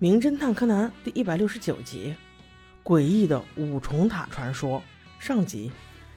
[0.00, 2.14] 名侦探柯南第一百六十九集：
[2.84, 4.80] 诡异的五重塔传说
[5.18, 5.72] 上集。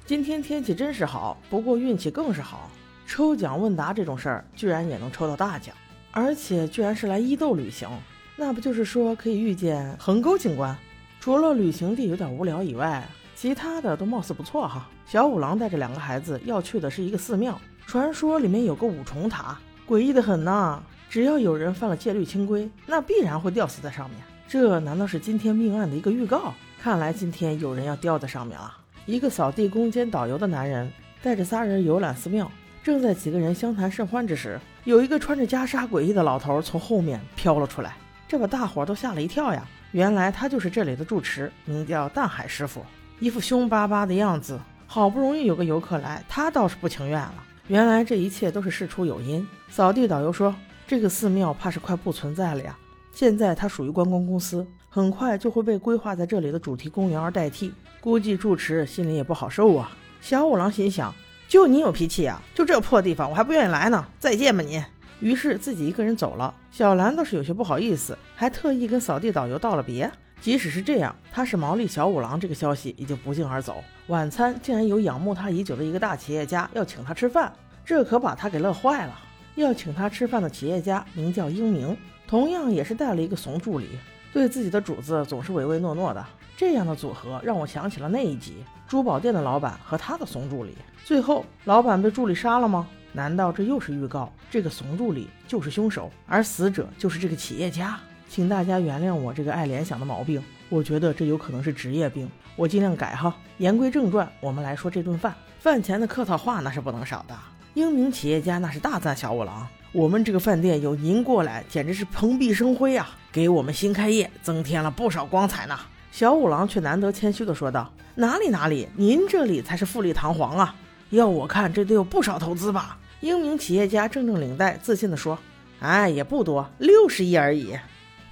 [0.05, 2.70] 今天天气真是好，不过运气更是好。
[3.07, 5.75] 抽奖问答这种事儿，居然也能抽到大奖，
[6.12, 7.89] 而且居然是来伊豆旅行，
[8.36, 10.77] 那不就是说可以遇见横沟警官？
[11.20, 13.04] 除了旅行地有点无聊以外，
[13.36, 14.88] 其他的都貌似不错哈。
[15.07, 20.81] 小五郎带着两个孩子要去的是一个寺庙，传说里面有个五重塔，诡异的很呐。
[21.09, 24.20] 只要有人犯了戒律清规，那必然会吊死在上面。
[24.48, 26.54] 这难道是今天命案的一个预告？
[26.81, 28.77] 看来今天有人要吊在上面了。
[29.05, 30.90] 一个扫地工兼导游的男人
[31.21, 32.49] 带着仨人游览寺庙，
[32.81, 37.95] 正在几个人相谈甚欢之时，有一个穿着袈裟诡异的老头从后面飘了出来，
[38.27, 39.68] 这把大伙都吓了一跳呀！
[39.91, 42.85] 原来他就是这里的住持，名叫淡海师傅，
[43.20, 44.57] 一副凶巴巴的样子。
[44.88, 47.35] 好不容易有个游客来，他倒是不情愿了。
[47.72, 49.48] 原来这一切都是事出有因。
[49.70, 50.54] 扫地导游说。
[50.86, 52.77] 这个寺庙怕是快不存在了呀！
[53.14, 57.72] 现在它属于观光公司，很快就会被规划在这里的主题公园而代替。
[58.02, 59.90] 估计住持心里也不好受啊。
[60.20, 61.16] 小五郎心想：
[61.48, 62.42] 就你有脾气啊！
[62.54, 64.06] 就这破地方，我还不愿意来呢！
[64.19, 64.84] 再见吧你！
[65.22, 66.53] 于是自己一个人走了。
[66.72, 70.12] 小兰倒是有些不好意思，还特意跟扫地导游道了别。
[70.41, 73.84] 即使是这样，他是毛利小五郎这个消息已经不胫而走。
[74.07, 77.53] 晚餐竟然有仰慕他已久的一个大企业家要请他吃饭，
[77.85, 79.17] 这可把他给乐坏了。
[79.56, 81.95] 要请他吃饭的企业家名叫英明，
[82.28, 83.88] 同样也是带了一个怂助理，
[84.34, 86.25] 对自己的主子总是唯唯诺诺的。
[86.57, 90.75] 这样的组合让我想起了那一集珠宝店的老板和他的怂助理。
[91.06, 92.88] 最后，老板被助理杀了吗？
[93.13, 94.31] 难道这又是预告？
[94.50, 98.00] 这个怂助理就是凶手，而死者就是这个企业家？
[98.31, 103.35] 请大家原谅我这个爱联想的毛病，我觉得这有可能是职业病，我尽量改哈。
[103.57, 107.38] 言归正传，我们来说这顿饭，饭前的客套话那是不能少的。
[107.74, 115.78] 英明企业家那是大赞小五郎，我们这个饭店有您过来，简直是蓬荜生辉啊，给我们新开业增添了不少光彩呢。
[116.09, 120.74] 小五郎却难得谦虚地说道：“哪里哪里，您这里才是富丽堂皇啊！
[121.09, 125.38] 要我看，这得有不少投资吧？”英明企业家正正领带，自信地说
[125.81, 127.78] ：“哎，也不多，六十亿而已。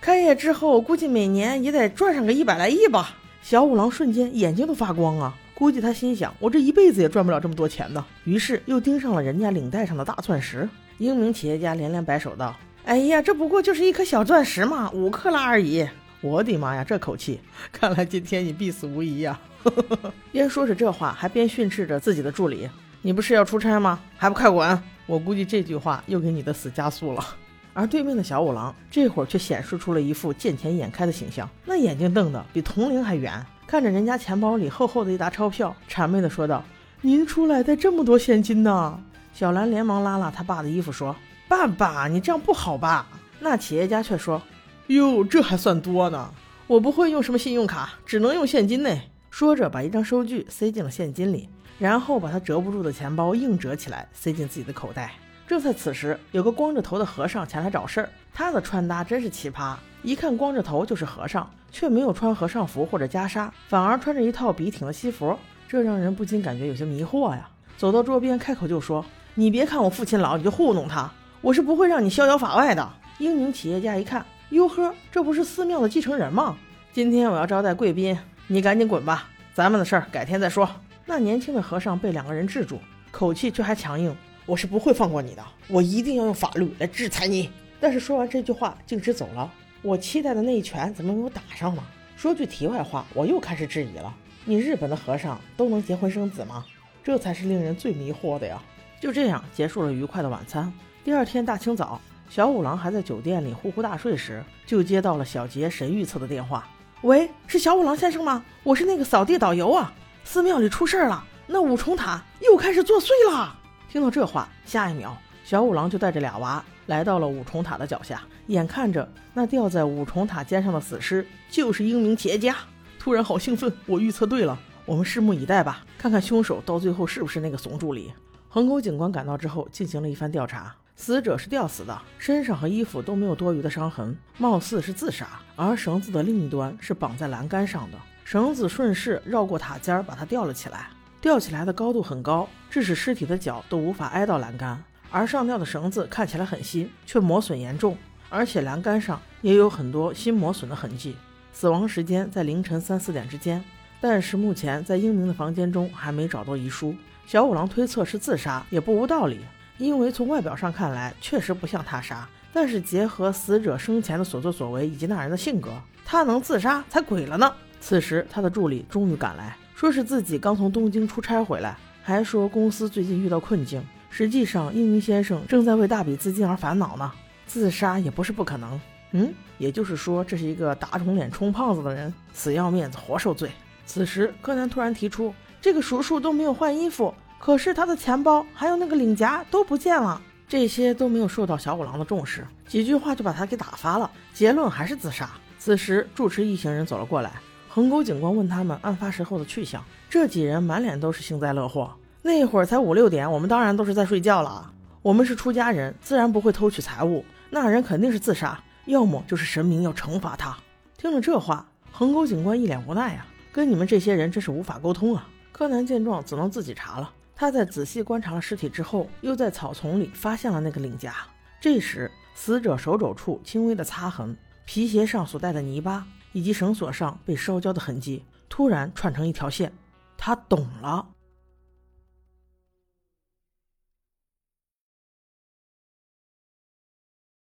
[0.01, 5.35] 开业之后，估计每年也得赚上个一百来亿吧。”小五郎瞬间眼睛都发光啊！
[5.53, 10.67] 估计他心想：“我这一辈子也赚不了这么多钱呢。”于是又盯上了人家领带上的大钻石。
[10.97, 12.55] 英明企业家连连摆手道
[12.85, 15.87] ：“哎呀，这不过就是一颗小钻石嘛，五克拉而已。”
[16.21, 17.39] 我的妈呀，这口气！
[17.71, 19.39] 看来今天你必死无疑呀！
[20.31, 22.69] 边说着这话，还边训斥着自己的助理
[23.01, 23.99] ：“你不是要出差吗？
[24.17, 27.25] 还不快滚！”我估计这句话又给你的死加速了。
[27.73, 33.45] 而对面的小五郎这会儿却显示出了一副见钱眼开的形象，那眼睛瞪得比铜铃还圆。
[33.67, 36.63] 看着人家钱包里厚厚的一沓钞票，谄媚地说道
[37.01, 38.99] ：“您出来带这么多现金呢？”
[39.33, 41.15] 小兰连忙拉拉他爸的衣服说
[41.47, 43.07] ：“爸爸，你这样不好吧？”
[43.39, 44.41] 那企业家却说
[44.87, 46.33] ：“哟，这还算多呢，
[46.65, 48.89] 我不会用什么信用卡，只能用现金呢。”
[49.29, 51.47] 说着，把一张收据塞进了现金里，
[51.77, 55.13] 然后把他折不住的钱包硬折起来，塞进自己的口袋。
[55.49, 58.09] 正在此时，有个光着头的和尚前来找事儿。
[58.31, 59.73] 他的穿搭真是奇葩，
[60.03, 65.35] 一看光着头就是和尚，却没有穿和尚服或者袈裟，反而穿着一套笔挺的西服，
[65.67, 67.49] 这让人不禁感觉有些迷惑呀。
[67.77, 71.11] 走到桌边，开口就说：“你别看我父亲老，你就糊弄他，
[71.41, 72.87] 我是不会让你逍遥法外的。”
[73.17, 76.55] 英明企业家一看，哟呵，这不是寺庙的继承人吗？
[76.93, 80.69] 今天我要招待贵宾，你赶紧滚吧，咱们的事儿改天再说。
[81.07, 82.79] 那年轻的和尚被两个人制住，
[83.09, 84.15] 口气却还强硬。
[84.49, 87.51] 我是不会放过你的，我一定要用法律来制裁你。
[87.79, 89.53] 但是说完这句话，径直走了。
[89.83, 91.83] 我期待的那一拳怎么没有打上呢？
[92.17, 94.11] 说句题外话，我又开始质疑了：
[94.45, 96.65] 你日本的和尚都能结婚生子吗？
[97.03, 98.59] 这才是令人最迷惑的呀！
[98.99, 100.73] 就这样结束了愉快的晚餐。
[101.03, 106.67] 第二天大清早，小五郎还在酒店里呼呼大睡时，就接到了小杰神预测的电话
[107.03, 108.43] ：“喂，是小五郎先生吗？
[108.63, 109.93] 我是那个扫地导游啊！
[110.23, 113.57] 寺庙里出事了，那五重塔又开始作祟了。”
[113.91, 122.55] 听到这话，下一秒，小五郎就带着俩娃来到了五重塔的脚下，眼看着那吊在五重塔尖上的死尸就是英明企业家，
[122.99, 124.55] 突然好兴奋，我预测对了，
[124.85, 128.13] 我们拭目以待吧，看看凶手到最后是不是那个怂助理。
[128.47, 135.27] 横沟警官赶到之后，进行了一番调查，死者是吊死的，身上和衣服都没有多余的伤痕，貌似是自杀。
[135.55, 140.89] 而绳子的另一端是绑在栏杆上的，绳子顺势绕过塔尖，把它吊了起来。
[141.21, 144.81] 吊起来的高度很高，致使尸体的脚都无法挨到栏杆，
[145.11, 147.97] 而上吊的绳子看起来很新，却磨损严重，
[148.29, 151.17] 而且栏杆上也有很多新磨损的痕迹。
[151.51, 153.61] 死亡时间在凌晨三四点之间，
[153.99, 156.95] 但是目前在英明的房间中还没找到遗书。
[157.27, 159.41] 小五郎推测是自杀，也不无道理，
[159.77, 165.71] 因为从外表上看来确实不像他杀，但是结合死者生前的所作所为以及那人的性格，
[166.05, 167.53] 他能自杀才鬼了呢。
[167.81, 173.81] 此时，他的助理终于赶来，说是自己刚从东京出差回来，还说公司最近遇到困境。
[174.09, 177.09] 实际上，英明先生正在为大笔资金而烦恼呢，
[177.47, 178.77] 自杀也不是不可能。
[179.13, 183.49] 嗯，也就是说，这是一个打肿脸充胖子的人，死要面子活受罪。
[183.85, 195.29] 此时，柯南突然提出，这个叔叔都没有换衣服，可是他的钱包还有那个领夹都不见了，这些都没有受到小五郎的重视，几句话就把他给打发了，结论还是自杀。
[195.57, 197.31] 此时，住持一行人走了过来，
[197.79, 201.89] 横沟警官问他们案发时候的去向，这几人满脸都是幸灾乐祸。
[202.21, 204.69] 那会儿才五六点，我们当然都是在睡觉了。
[205.01, 208.61] 我们是出家人，自然不会偷取财物，那人肯定是自杀。
[208.83, 210.57] 要么就是神明要惩罚他。
[210.97, 215.29] 听了这话，横沟警官一脸无奈啊，跟你们这些人真是无法沟通啊。
[215.53, 217.09] 柯南见状，只能自己查了。
[217.33, 221.15] 他在仔细观察了尸体之后，又在草丛里发现了那个领夹。
[221.61, 224.35] 这时，死者手肘处轻微的擦痕、
[224.65, 229.71] 皮鞋上所带的泥巴，以及绳索上被烧焦的痕迹，突然串成一条线。
[230.17, 231.07] 他懂了。